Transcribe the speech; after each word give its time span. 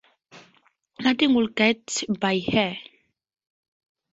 Nothing 0.99 1.35
would 1.35 1.53
get 1.55 2.03
by 2.19 2.39
her. 2.51 2.75